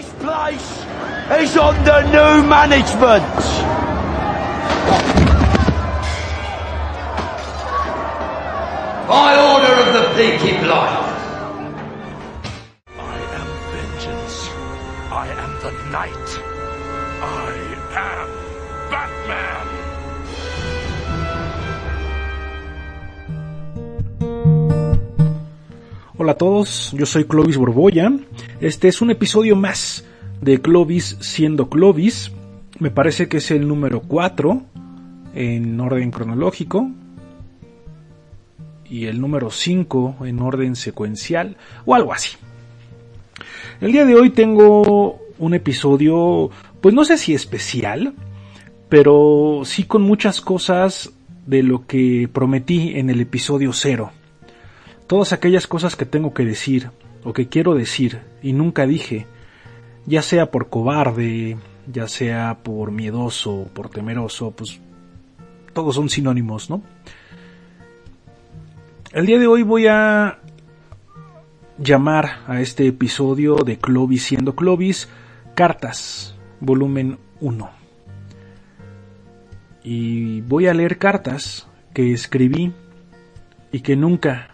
[0.00, 0.70] This place
[1.42, 3.36] is under new management.
[9.06, 11.04] By order of the Peaky Blind.
[12.98, 14.36] I am vengeance.
[15.12, 16.29] I am the night.
[26.22, 28.12] Hola a todos, yo soy Clovis Borboya.
[28.60, 30.04] Este es un episodio más
[30.42, 32.30] de Clovis siendo Clovis.
[32.78, 34.62] Me parece que es el número 4
[35.34, 36.90] en orden cronológico.
[38.84, 41.56] Y el número 5 en orden secuencial
[41.86, 42.36] o algo así.
[43.80, 46.50] El día de hoy tengo un episodio,
[46.82, 48.12] pues no sé si especial,
[48.90, 51.14] pero sí con muchas cosas
[51.46, 54.12] de lo que prometí en el episodio 0
[55.10, 56.92] todas aquellas cosas que tengo que decir
[57.24, 59.26] o que quiero decir y nunca dije,
[60.06, 61.58] ya sea por cobarde,
[61.92, 64.78] ya sea por miedoso, por temeroso, pues
[65.72, 66.84] todos son sinónimos, ¿no?
[69.10, 70.38] El día de hoy voy a
[71.76, 75.08] llamar a este episodio de Clovis siendo Clovis
[75.56, 77.68] Cartas, volumen 1.
[79.82, 82.72] Y voy a leer cartas que escribí
[83.72, 84.49] y que nunca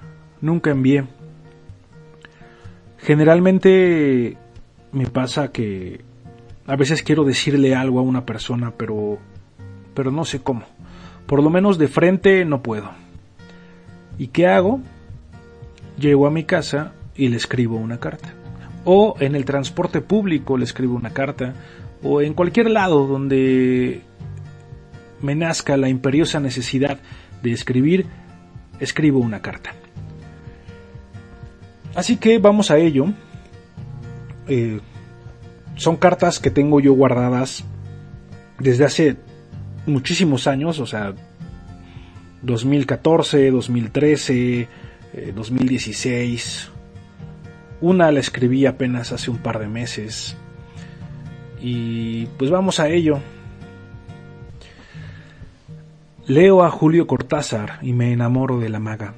[0.46, 1.04] nunca envié.
[2.98, 4.36] Generalmente
[4.92, 6.00] me pasa que
[6.66, 9.18] a veces quiero decirle algo a una persona, pero
[9.96, 10.62] pero no sé cómo.
[11.26, 12.90] Por lo menos de frente no puedo.
[14.18, 14.80] ¿Y qué hago?
[15.98, 18.32] Llego a mi casa y le escribo una carta.
[18.84, 21.54] O en el transporte público le escribo una carta.
[22.02, 24.02] O en cualquier lado donde
[25.22, 27.00] me nazca la imperiosa necesidad
[27.42, 28.06] de escribir,
[28.78, 29.72] escribo una carta.
[31.96, 33.06] Así que vamos a ello.
[34.46, 34.80] Eh,
[35.74, 37.64] son cartas que tengo yo guardadas
[38.60, 39.16] desde hace
[39.86, 41.14] muchísimos años, o sea,
[42.42, 44.68] 2014, 2013,
[45.34, 46.70] 2016.
[47.80, 50.36] Una la escribí apenas hace un par de meses.
[51.60, 53.20] Y pues vamos a ello.
[56.26, 59.14] Leo a Julio Cortázar y me enamoro de la maga.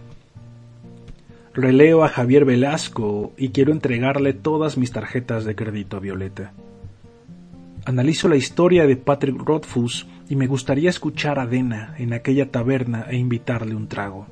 [1.60, 6.52] Releo a Javier Velasco y quiero entregarle todas mis tarjetas de crédito a Violeta.
[7.84, 13.06] Analizo la historia de Patrick Rothfuss y me gustaría escuchar a Dena en aquella taberna
[13.10, 14.28] e invitarle un trago.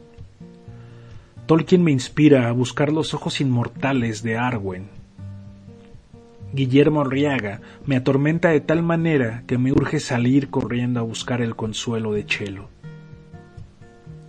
[1.46, 4.86] Tolkien me inspira a buscar los ojos inmortales de Arwen.
[6.52, 11.56] Guillermo Arriaga me atormenta de tal manera que me urge salir corriendo a buscar el
[11.56, 12.68] consuelo de Chelo.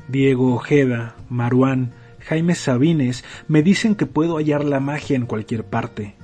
[0.07, 1.91] Diego Ojeda, Maruán,
[2.27, 6.15] Jaime Sabines me dicen que puedo hallar la magia en cualquier parte,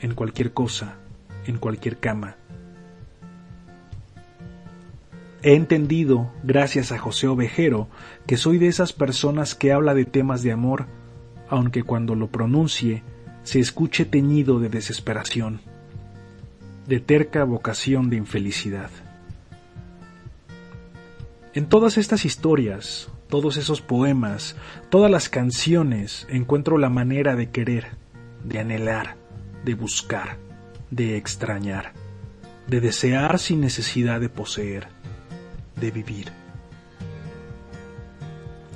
[0.00, 0.96] en cualquier cosa,
[1.46, 2.36] en cualquier cama.
[5.42, 7.88] He entendido, gracias a José Ovejero,
[8.26, 10.86] que soy de esas personas que habla de temas de amor,
[11.50, 13.02] aunque cuando lo pronuncie
[13.42, 15.60] se escuche teñido de desesperación,
[16.86, 18.88] de terca vocación de infelicidad.
[21.52, 24.54] En todas estas historias, todos esos poemas,
[24.90, 27.96] todas las canciones, encuentro la manera de querer,
[28.44, 29.16] de anhelar,
[29.64, 30.36] de buscar,
[30.92, 31.94] de extrañar,
[32.68, 34.86] de desear sin necesidad de poseer,
[35.74, 36.30] de vivir.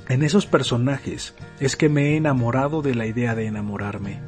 [0.09, 4.19] En esos personajes es que me he enamorado de la idea de enamorarme,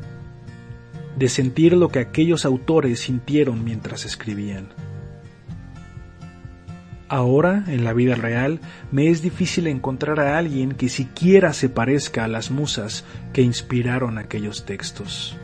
[1.17, 4.69] de sentir lo que aquellos autores sintieron mientras escribían.
[7.11, 12.23] Ahora, en la vida real, me es difícil encontrar a alguien que siquiera se parezca
[12.23, 15.35] a las musas que inspiraron aquellos textos.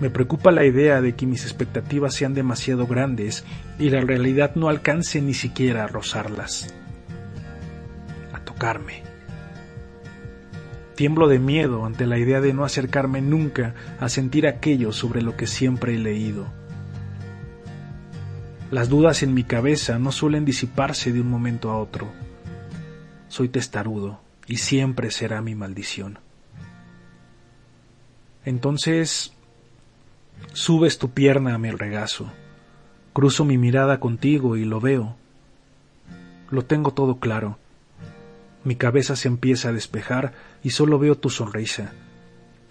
[0.00, 3.44] Me preocupa la idea de que mis expectativas sean demasiado grandes
[3.78, 6.74] y la realidad no alcance ni siquiera a rozarlas,
[8.32, 9.02] a tocarme.
[10.94, 15.36] Tiemblo de miedo ante la idea de no acercarme nunca a sentir aquello sobre lo
[15.36, 16.63] que siempre he leído
[18.70, 22.08] las dudas en mi cabeza no suelen disiparse de un momento a otro.
[23.28, 26.18] Soy testarudo y siempre será mi maldición.
[28.44, 29.32] Entonces,
[30.52, 32.30] subes tu pierna a mi regazo,
[33.12, 35.16] cruzo mi mirada contigo y lo veo.
[36.50, 37.58] Lo tengo todo claro.
[38.64, 40.32] Mi cabeza se empieza a despejar
[40.62, 41.92] y solo veo tu sonrisa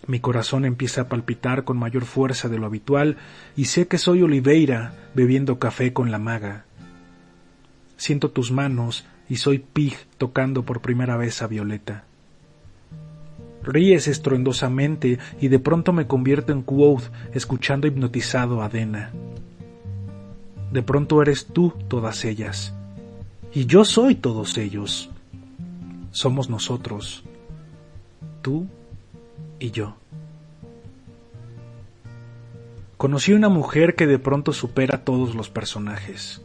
[0.05, 3.17] mi corazón empieza a palpitar con mayor fuerza de lo habitual
[3.55, 6.65] y sé que soy Oliveira bebiendo café con la maga.
[7.95, 12.03] Siento tus manos y soy Pig tocando por primera vez a Violeta.
[13.63, 17.03] Ríes estruendosamente y de pronto me convierto en Quoth
[17.33, 19.11] escuchando hipnotizado a Dena.
[20.73, 22.73] De pronto eres tú todas ellas.
[23.53, 25.09] Y yo soy todos ellos.
[26.11, 27.23] Somos nosotros.
[28.41, 28.67] Tú
[29.59, 29.97] y yo.
[32.97, 36.41] Conocí una mujer que de pronto supera todos los personajes,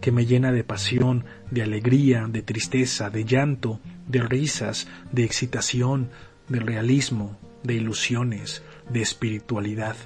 [0.00, 6.10] que me llena de pasión, de alegría, de tristeza, de llanto, de risas, de excitación,
[6.48, 9.96] de realismo, de ilusiones, de espiritualidad,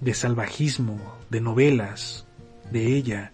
[0.00, 0.98] de salvajismo,
[1.28, 2.26] de novelas,
[2.70, 3.32] de ella.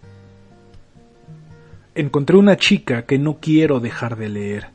[1.95, 4.69] Encontré una chica que no quiero dejar de leer,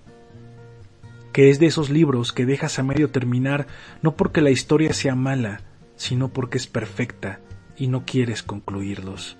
[1.32, 3.66] que es de esos libros que dejas a medio terminar
[4.02, 5.62] no porque la historia sea mala,
[5.96, 7.40] sino porque es perfecta
[7.76, 9.36] y no quieres concluirlos.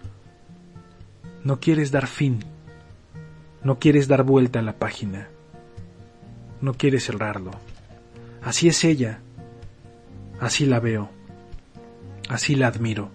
[1.44, 2.44] No quieres dar fin,
[3.62, 5.28] no quieres dar vuelta a la página,
[6.60, 7.50] no quieres cerrarlo.
[8.42, 9.20] Así es ella.
[10.40, 11.10] Así la veo.
[12.28, 13.10] Así la admiro.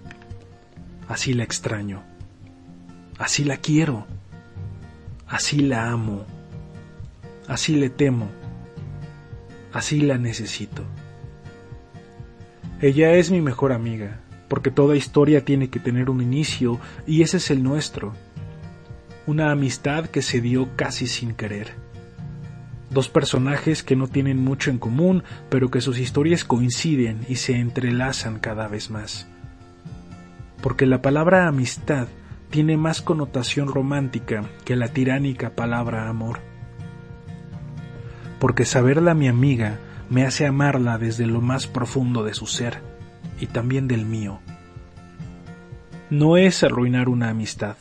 [1.07, 2.03] Así la extraño.
[3.17, 4.05] Así la quiero.
[5.27, 6.25] Así la amo.
[7.47, 8.29] Así le temo.
[9.73, 10.83] Así la necesito.
[12.81, 17.37] Ella es mi mejor amiga, porque toda historia tiene que tener un inicio y ese
[17.37, 18.13] es el nuestro.
[19.25, 21.87] Una amistad que se dio casi sin querer
[22.89, 27.57] Dos personajes que no tienen mucho en común, pero que sus historias coinciden y se
[27.57, 29.27] entrelazan cada vez más.
[30.61, 32.07] Porque la palabra amistad
[32.49, 36.39] tiene más connotación romántica que la tiránica palabra amor.
[38.39, 39.79] Porque saberla mi amiga
[40.09, 42.81] me hace amarla desde lo más profundo de su ser
[43.39, 44.39] y también del mío.
[46.09, 47.75] No es arruinar una amistad,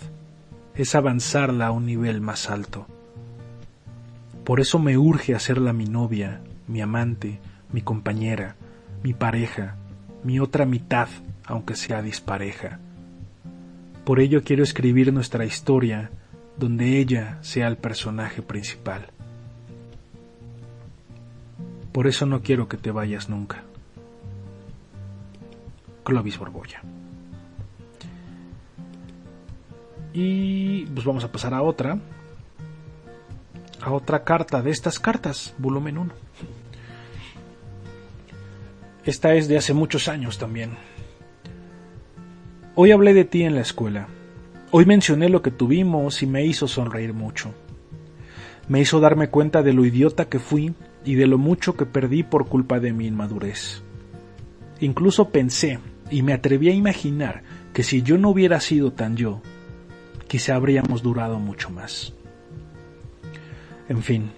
[0.75, 2.87] es avanzarla a un nivel más alto.
[4.45, 7.41] Por eso me urge hacerla mi novia, mi amante,
[7.73, 8.57] mi compañera,
[9.03, 9.77] mi pareja,
[10.25, 11.09] mi otra mitad,
[11.45, 12.81] aunque sea dispareja.
[14.05, 16.11] Por ello quiero escribir nuestra historia
[16.59, 19.07] donde ella sea el personaje principal.
[21.97, 23.63] Por eso no quiero que te vayas nunca.
[26.05, 26.83] Clovis Borbolla.
[30.13, 31.99] Y pues vamos a pasar a otra,
[33.81, 36.13] a otra carta de estas cartas, volumen 1.
[39.07, 40.73] Esta es de hace muchos años también.
[42.75, 44.07] Hoy hablé de ti en la escuela.
[44.71, 47.55] Hoy mencioné lo que tuvimos y me hizo sonreír mucho.
[48.69, 50.75] Me hizo darme cuenta de lo idiota que fui
[51.07, 53.83] y de lo mucho que perdí por culpa de mi inmadurez.
[54.81, 55.79] Incluso pensé
[56.11, 59.41] y me atreví a imaginar que si yo no hubiera sido tan yo,
[60.27, 62.13] quizá habríamos durado mucho más.
[63.89, 64.31] En fin,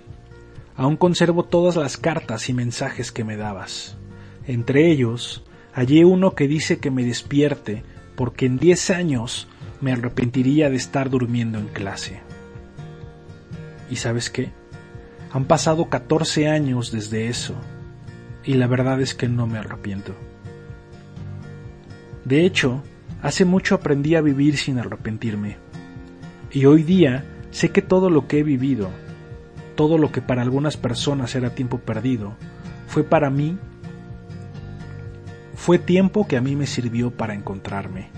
[0.77, 3.97] aún conservo todas las cartas y mensajes que me dabas.
[4.47, 7.83] Entre ellos, hallé uno que dice que me despierte
[8.15, 9.49] porque en diez años
[9.81, 12.21] me arrepentiría de estar durmiendo en clase.
[13.91, 14.51] ¿Y sabes qué?
[15.33, 17.55] Han pasado catorce años desde eso,
[18.45, 20.15] y la verdad es que no me arrepiento.
[22.25, 22.83] De hecho,
[23.23, 25.59] hace mucho aprendí a vivir sin arrepentirme,
[26.51, 28.89] y hoy día sé que todo lo que he vivido,
[29.77, 32.35] todo lo que para algunas personas era tiempo perdido,
[32.87, 33.59] fue para mí,
[35.55, 38.09] fue tiempo que a mí me sirvió para encontrarme.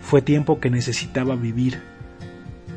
[0.00, 1.82] Fue tiempo que necesitaba vivir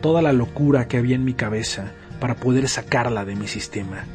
[0.02, 4.06] toda la locura que había en mi cabeza para poder sacarla de mi sistema.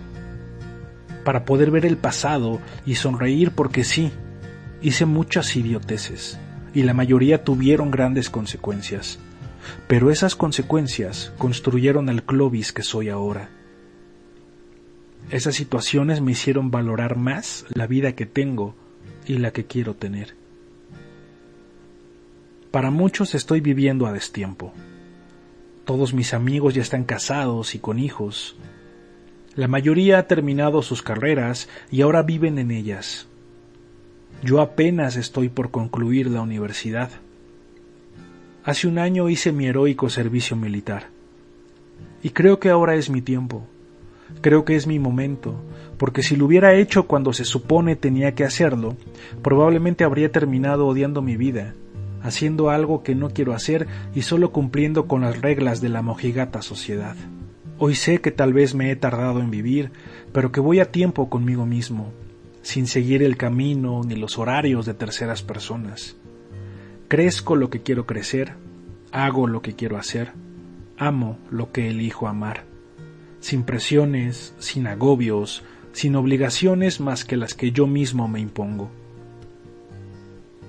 [1.27, 4.13] Para poder ver el pasado y sonreír porque sí,
[4.81, 6.39] hice muchas idioteces
[6.73, 9.19] y la mayoría tuvieron grandes consecuencias
[9.87, 13.51] pero esas consecuencias construyeron el Clovis que soy ahora.
[15.31, 18.75] Esas situaciones me hicieron valorar más la vida que tengo
[19.27, 20.35] y la que quiero tener.
[22.71, 24.73] Para muchos estoy viviendo a destiempo.
[25.89, 28.59] Todos mis amigos ya están casados y con hijos.
[29.55, 33.27] La mayoría ha terminado sus carreras y ahora viven en ellas.
[34.43, 37.09] Yo apenas estoy por concluir la universidad.
[38.65, 41.09] Hace un año hice mi heroico servicio militar.
[42.23, 43.67] Y creo que ahora es mi tiempo.
[44.43, 45.55] Creo que es mi momento,
[45.97, 48.95] porque si lo hubiera hecho cuando se supone tenía que hacerlo,
[49.43, 51.73] probablemente habría terminado odiando mi vida,
[52.23, 56.63] haciendo algo que no quiero hacer y solo cumpliendo con las reglas de la mojigata
[56.63, 57.17] sociedad.
[57.79, 59.93] Hoy sé que tal vez me he tardado en vivir,
[60.33, 62.13] pero que voy a tiempo conmigo mismo,
[62.63, 66.17] sin seguir el camino ni los horarios de terceras personas.
[67.07, 68.55] Crezco lo que quiero crecer,
[69.13, 70.33] hago lo que quiero hacer,
[70.99, 72.65] amo lo que elijo amar,
[73.41, 78.91] sin presiones, sin agobios, sin obligaciones más que las que yo mismo me impongo.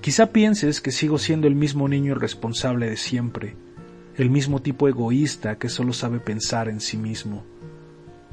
[0.00, 3.54] Quizá pienses que sigo siendo el mismo niño irresponsable de siempre,
[4.16, 7.44] el mismo tipo egoísta que solo sabe pensar en sí mismo.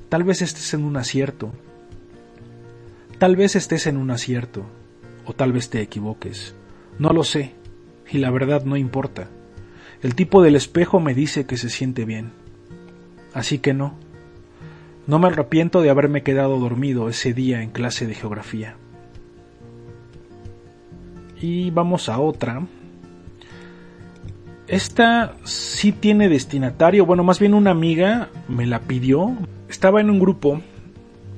[0.07, 1.51] Tal vez estés en un acierto.
[3.19, 4.63] Tal vez estés en un acierto,
[5.25, 6.55] o tal vez te equivoques.
[6.99, 7.53] No lo sé,
[8.09, 9.27] y la verdad no importa.
[10.01, 12.31] El tipo del espejo me dice que se siente bien.
[13.33, 13.95] Así que no.
[15.05, 18.77] No me arrepiento de haberme quedado dormido ese día en clase de geografía.
[21.41, 22.65] Y vamos a otra.
[24.67, 29.37] Esta sí tiene destinatario, bueno, más bien una amiga me la pidió.
[29.69, 30.61] Estaba en un grupo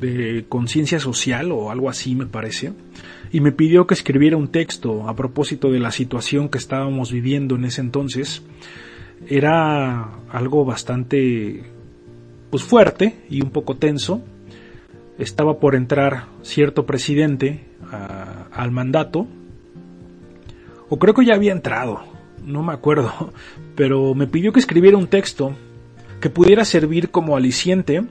[0.01, 2.73] de conciencia social o algo así me parece,
[3.31, 7.55] y me pidió que escribiera un texto a propósito de la situación que estábamos viviendo
[7.55, 8.41] en ese entonces.
[9.27, 11.63] Era algo bastante
[12.49, 14.23] pues fuerte y un poco tenso.
[15.19, 17.65] Estaba por entrar cierto presidente
[18.51, 19.27] al mandato
[20.89, 22.01] o creo que ya había entrado,
[22.43, 23.31] no me acuerdo,
[23.75, 25.53] pero me pidió que escribiera un texto
[26.19, 28.03] que pudiera servir como aliciente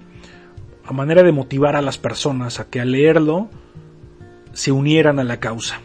[0.84, 3.50] a manera de motivar a las personas a que al leerlo
[4.52, 5.80] se unieran a la causa.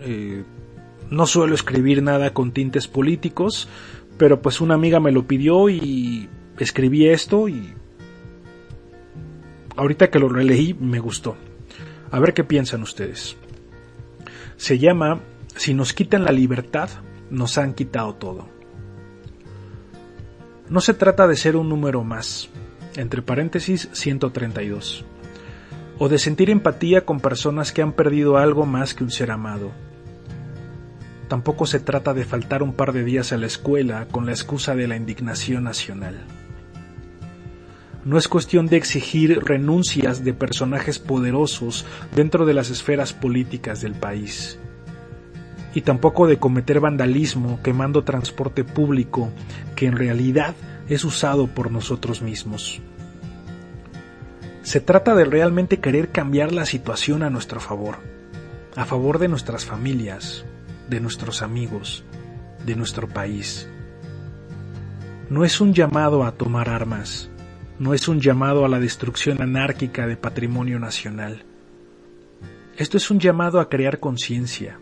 [0.00, 0.44] Eh,
[1.10, 3.68] no suelo escribir nada con tintes políticos,
[4.16, 6.28] pero pues una amiga me lo pidió y
[6.58, 7.74] escribí esto y
[9.76, 11.36] ahorita que lo releí me gustó.
[12.10, 13.36] A ver qué piensan ustedes.
[14.56, 15.20] Se llama
[15.56, 16.88] si nos quitan la libertad,
[17.30, 18.48] nos han quitado todo.
[20.68, 22.48] No se trata de ser un número más,
[22.96, 25.04] entre paréntesis 132,
[25.98, 29.72] o de sentir empatía con personas que han perdido algo más que un ser amado.
[31.28, 34.74] Tampoco se trata de faltar un par de días a la escuela con la excusa
[34.74, 36.24] de la indignación nacional.
[38.04, 41.84] No es cuestión de exigir renuncias de personajes poderosos
[42.16, 44.58] dentro de las esferas políticas del país
[45.74, 49.30] y tampoco de cometer vandalismo quemando transporte público
[49.76, 50.54] que en realidad
[50.88, 52.80] es usado por nosotros mismos.
[54.62, 57.98] Se trata de realmente querer cambiar la situación a nuestro favor,
[58.76, 60.44] a favor de nuestras familias,
[60.88, 62.04] de nuestros amigos,
[62.66, 63.68] de nuestro país.
[65.30, 67.30] No es un llamado a tomar armas,
[67.78, 71.44] no es un llamado a la destrucción anárquica de patrimonio nacional.
[72.76, 74.78] Esto es un llamado a crear conciencia,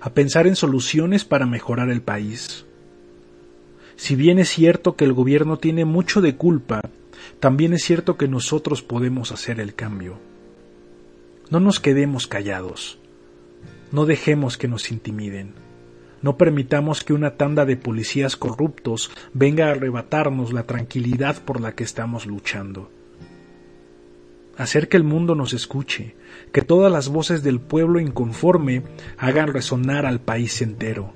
[0.00, 2.64] a pensar en soluciones para mejorar el país.
[3.96, 6.80] Si bien es cierto que el gobierno tiene mucho de culpa,
[7.38, 10.18] también es cierto que nosotros podemos hacer el cambio.
[11.50, 12.98] No nos quedemos callados.
[13.92, 15.52] No dejemos que nos intimiden.
[16.22, 21.74] No permitamos que una tanda de policías corruptos venga a arrebatarnos la tranquilidad por la
[21.74, 22.90] que estamos luchando
[24.62, 26.14] hacer que el mundo nos escuche,
[26.52, 28.82] que todas las voces del pueblo inconforme
[29.18, 31.12] hagan resonar al país entero.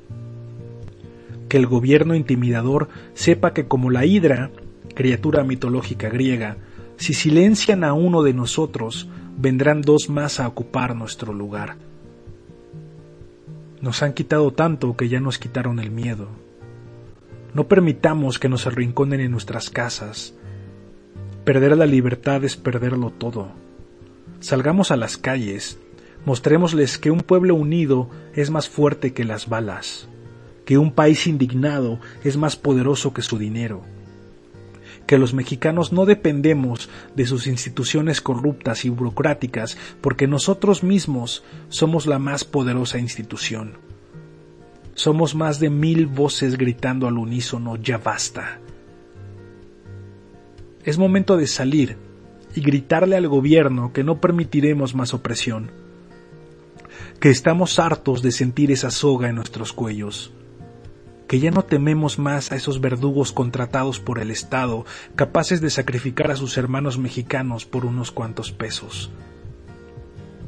[1.48, 4.50] Que el gobierno intimidador sepa que como la hidra,
[4.94, 6.56] criatura mitológica griega,
[6.96, 11.76] si silencian a uno de nosotros, vendrán dos más a ocupar nuestro lugar.
[13.80, 16.28] Nos han quitado tanto que ya nos quitaron el miedo.
[17.52, 20.34] No permitamos que nos arrinconen en nuestras casas,
[21.44, 23.48] Perder la libertad es perderlo todo.
[24.44, 25.78] Salgamos a las calles,
[26.26, 30.06] mostrémosles que un pueblo unido es más fuerte que las balas,
[30.66, 33.80] que un país indignado es más poderoso que su dinero,
[35.06, 42.06] que los mexicanos no dependemos de sus instituciones corruptas y burocráticas porque nosotros mismos somos
[42.06, 43.78] la más poderosa institución.
[44.92, 48.58] Somos más de mil voces gritando al unísono ya basta.
[50.84, 52.03] Es momento de salir
[52.54, 55.70] y gritarle al gobierno que no permitiremos más opresión,
[57.20, 60.32] que estamos hartos de sentir esa soga en nuestros cuellos,
[61.26, 64.84] que ya no tememos más a esos verdugos contratados por el Estado,
[65.16, 69.10] capaces de sacrificar a sus hermanos mexicanos por unos cuantos pesos.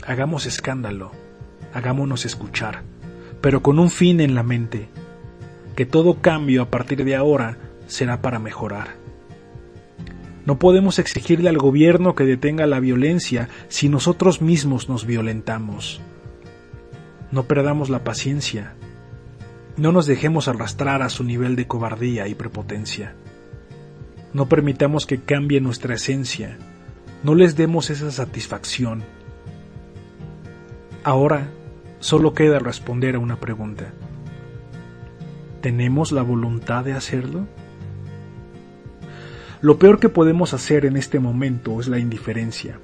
[0.06, 1.10] Hagamos escándalo,
[1.72, 2.82] hagámonos escuchar,
[3.40, 4.88] pero con un fin en la mente,
[5.74, 9.05] que todo cambio a partir de ahora será para mejorar.
[10.46, 16.00] No podemos exigirle al gobierno que detenga la violencia si nosotros mismos nos violentamos.
[17.32, 18.74] No perdamos la paciencia.
[19.76, 23.14] No nos dejemos arrastrar a su nivel de cobardía y prepotencia.
[24.32, 26.56] No permitamos que cambie nuestra esencia.
[27.24, 29.02] No les demos esa satisfacción.
[31.02, 31.48] Ahora
[31.98, 33.92] solo queda responder a una pregunta.
[35.60, 37.48] ¿Tenemos la voluntad de hacerlo?
[39.60, 42.78] Lo peor que podemos hacer en este momento es la indiferencia.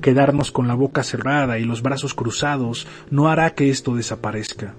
[0.00, 4.74] Quedarnos con la boca cerrada y los brazos cruzados no hará que esto desaparezca.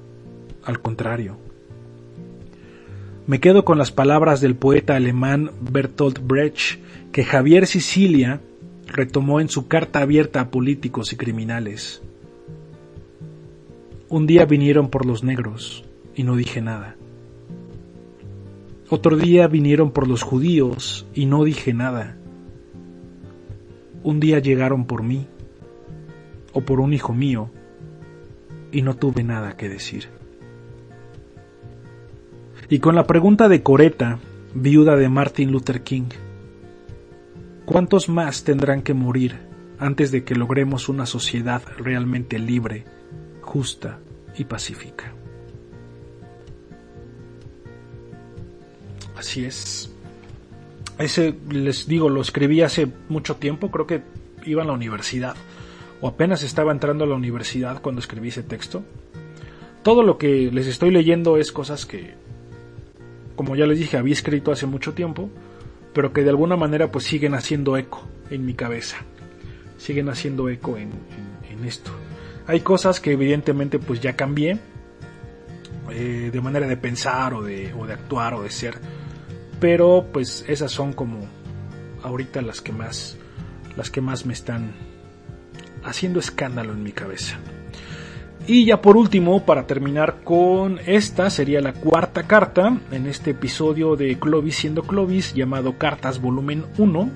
[0.63, 1.37] Al contrario.
[3.25, 6.79] Me quedo con las palabras del poeta alemán Bertolt Brecht
[7.11, 8.41] que Javier Sicilia
[8.85, 12.01] retomó en su carta abierta a políticos y criminales.
[14.07, 15.83] Un día vinieron por los negros
[16.15, 16.95] y no dije nada.
[18.89, 22.15] Otro día vinieron por los judíos y no dije nada.
[24.01, 25.27] Un día llegaron por mí
[26.53, 27.49] o por un hijo mío
[28.71, 30.07] y no tuve nada que decir.
[32.69, 34.19] Y con la pregunta de Coreta,
[34.53, 36.09] viuda de Martin Luther King,
[37.65, 39.37] ¿cuántos más tendrán que morir
[39.79, 42.85] antes de que logremos una sociedad realmente libre,
[43.41, 43.99] justa
[44.37, 45.13] y pacífica?
[49.17, 49.89] Así es.
[50.99, 54.01] Ese, les digo, lo escribí hace mucho tiempo, creo que
[54.45, 55.35] iba a la universidad,
[56.01, 58.83] o apenas estaba entrando a la universidad cuando escribí ese texto.
[59.83, 62.15] Todo lo que les estoy leyendo es cosas que,
[63.35, 65.29] como ya les dije, había escrito hace mucho tiempo,
[65.93, 68.97] pero que de alguna manera pues siguen haciendo eco en mi cabeza,
[69.77, 70.91] siguen haciendo eco en,
[71.65, 71.89] esto.
[72.45, 74.59] Hay cosas que evidentemente pues ya cambié,
[75.91, 78.79] eh, de manera de pensar o de, o de actuar o de ser
[79.59, 81.19] pero pues esas son como
[82.03, 83.17] ahorita las que más
[83.75, 84.71] las que más me están
[85.83, 87.37] haciendo escándalo en mi cabeza.
[88.47, 93.95] Y ya por último, para terminar con esta, sería la cuarta carta en este episodio
[93.95, 97.09] de Clovis siendo Clovis, llamado Cartas Volumen 1.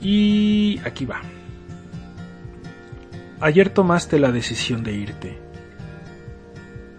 [0.00, 1.20] Y aquí va.
[3.40, 5.38] Ayer tomaste la decisión de irte.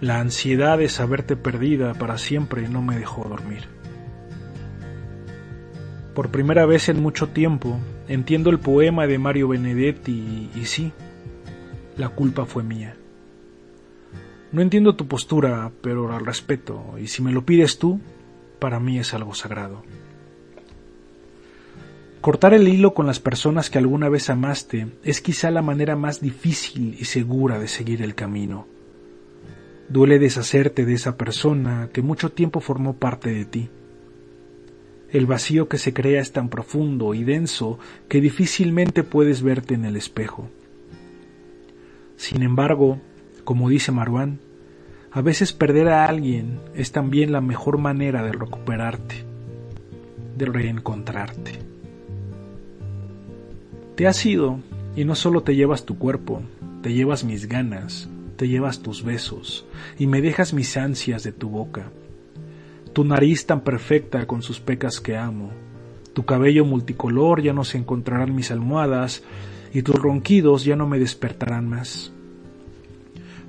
[0.01, 3.72] La ansiedad de saberte perdida para siempre no me dejó dormir.
[6.13, 10.91] Por primera vez en mucho tiempo entiendo el poema de Mario Benedetti y, sí,
[11.97, 12.95] la culpa fue mía.
[14.51, 17.99] No entiendo tu postura, pero la respeto, y si me lo pides tú,
[18.59, 19.81] para mí es algo sagrado.
[22.21, 26.21] Cortar el hilo con las personas que alguna vez amaste es quizá la manera más
[26.21, 28.67] difícil y segura de seguir el camino.
[29.89, 33.69] Duele deshacerte de esa persona que mucho tiempo formó parte de ti.
[35.13, 37.77] El vacío que se crea es tan profundo y denso
[38.09, 40.49] que difícilmente puedes verte en el espejo.
[42.17, 42.99] Sin embargo,
[43.43, 44.39] como dice Marwan,
[45.11, 49.23] a veces perder a alguien es también la mejor manera de recuperarte,
[50.35, 51.59] de reencontrarte.
[53.93, 54.61] Te has ido
[54.95, 56.41] y no solo te llevas tu cuerpo,
[56.81, 59.67] te llevas mis ganas, te llevas tus besos
[59.99, 61.91] y me dejas mis ansias de tu boca
[62.93, 65.51] tu nariz tan perfecta con sus pecas que amo,
[66.13, 69.23] tu cabello multicolor ya no se encontrarán mis almohadas,
[69.73, 72.13] y tus ronquidos ya no me despertarán más.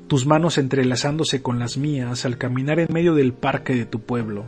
[0.08, 4.44] Tus manos entrelazándose con las mías al caminar en medio del parque de tu pueblo,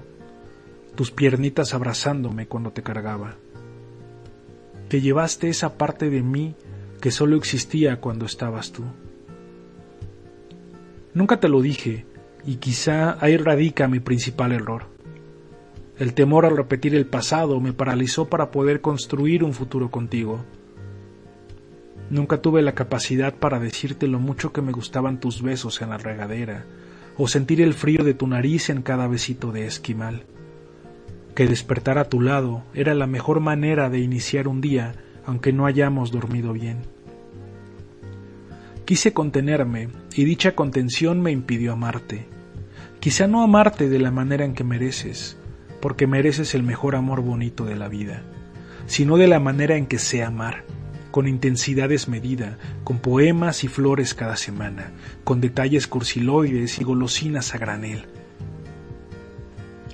[0.95, 3.37] tus piernitas abrazándome cuando te cargaba.
[4.89, 6.55] Te llevaste esa parte de mí
[7.01, 8.85] que solo existía cuando estabas tú.
[11.13, 12.07] Nunca te lo dije,
[12.47, 14.85] y quizá ahí radica mi principal error.
[15.99, 20.45] El temor al repetir el pasado me paralizó para poder construir un futuro contigo.
[22.09, 25.99] Nunca tuve la capacidad para decirte lo mucho que me gustaban tus besos en la
[25.99, 26.67] regadera,
[27.17, 30.25] o sentir el frío de tu nariz en cada besito de esquimal.
[31.35, 35.67] Que despertar a tu lado era la mejor manera de iniciar un día, aunque no
[35.67, 36.83] hayamos dormido bien.
[38.85, 42.36] Quise contenerme, y dicha contención me impidió amarte.
[43.07, 45.37] Quizá no amarte de la manera en que mereces,
[45.81, 48.25] porque mereces el mejor amor bonito de la vida,
[48.88, 50.64] sino de la manera en que sé amar,
[51.12, 54.90] con intensidad desmedida, con poemas y flores cada semana,
[55.23, 58.07] con detalles cursiloides y golosinas a granel.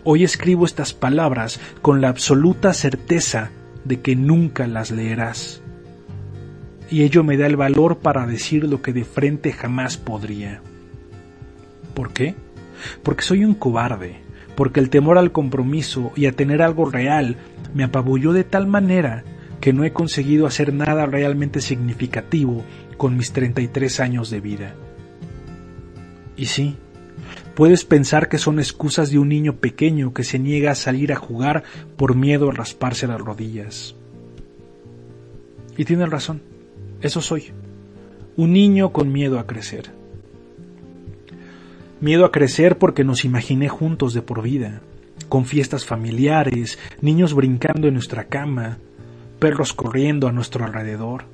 [0.05, 3.51] Hoy escribo estas palabras con la absoluta certeza
[3.85, 5.61] de que nunca las leerás.
[6.91, 10.63] Y ello me da el valor para decir lo que de frente jamás podría.
[11.93, 12.37] ¿Por qué?
[13.03, 14.17] Porque soy un cobarde,
[14.55, 17.37] porque el temor al compromiso y a tener algo real
[17.75, 19.25] me apabulló de tal manera
[19.61, 22.65] que no he conseguido hacer nada realmente significativo
[22.97, 24.75] con mis 33 años de vida.
[26.37, 26.77] Y sí,
[27.55, 31.17] puedes pensar que son excusas de un niño pequeño que se niega a salir a
[31.17, 31.63] jugar
[31.97, 33.95] por miedo a rasparse las rodillas.
[35.77, 36.43] Y tienes razón,
[37.01, 37.53] eso soy,
[38.37, 40.02] un niño con miedo a crecer.
[42.03, 44.81] Miedo a crecer porque nos imaginé juntos de por vida,
[45.29, 48.79] con fiestas familiares, niños brincando en nuestra cama,
[49.39, 51.27] perros corriendo a nuestro alrededor.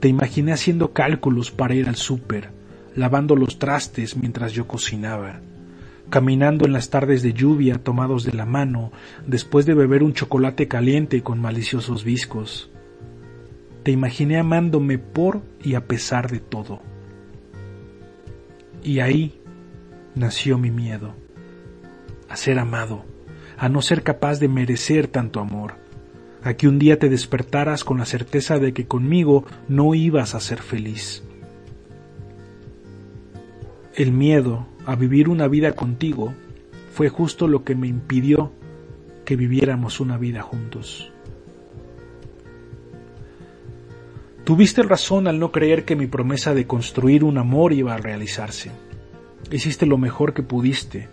[0.00, 2.48] Te imaginé haciendo cálculos para ir al súper,
[2.96, 5.40] lavando los trastes mientras yo cocinaba,
[6.08, 8.90] caminando en las tardes de lluvia tomados de la mano
[9.26, 12.70] después de beber un chocolate caliente con maliciosos viscos.
[13.82, 16.80] Te imaginé amándome por y a pesar de todo.
[18.84, 19.41] Y ahí
[20.14, 21.14] nació mi miedo,
[22.28, 23.04] a ser amado,
[23.56, 25.74] a no ser capaz de merecer tanto amor,
[26.42, 30.40] a que un día te despertaras con la certeza de que conmigo no ibas a
[30.40, 31.22] ser feliz.
[33.94, 36.34] El miedo a vivir una vida contigo
[36.92, 38.52] fue justo lo que me impidió
[39.24, 41.12] que viviéramos una vida juntos.
[44.44, 48.72] Tuviste razón al no creer que mi promesa de construir un amor iba a realizarse.
[49.52, 51.08] Hiciste lo mejor que pudiste,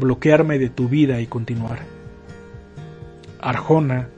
[0.00, 1.80] bloquearme de tu vida y continuar.
[3.42, 4.08] Arjona,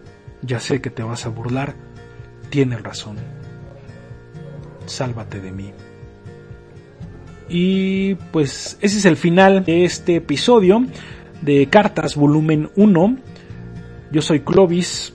[0.40, 1.74] ya sé que te vas a burlar,
[2.48, 3.16] tienes razón.
[4.86, 5.72] Sálvate de mí.
[7.48, 10.86] Y pues ese es el final de este episodio
[11.42, 13.16] de Cartas Volumen 1.
[14.12, 15.12] Yo soy Clovis.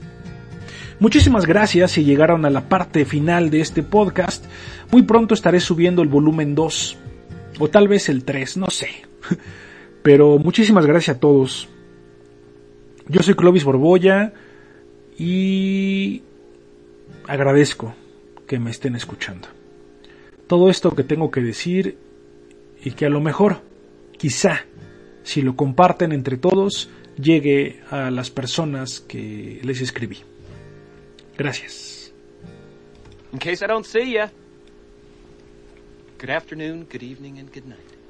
[0.99, 4.43] Muchísimas gracias si llegaron a la parte final de este podcast.
[4.91, 6.97] Muy pronto estaré subiendo el volumen 2
[7.61, 8.89] o tal vez el 3, no sé.
[10.03, 11.69] Pero muchísimas gracias a todos.
[13.07, 14.33] Yo soy Clovis Borbolla
[15.15, 16.23] y
[17.27, 17.93] agradezco
[18.47, 19.47] que me estén escuchando.
[20.47, 21.97] Todo esto que tengo que decir
[22.83, 23.61] y que a lo mejor,
[24.17, 24.65] quizá,
[25.21, 30.17] si lo comparten entre todos, llegue a las personas que les escribí.
[31.37, 32.11] Gracias.
[33.31, 34.31] In case I don't see ya,
[36.21, 38.00] good afternoon, good evening, and good night.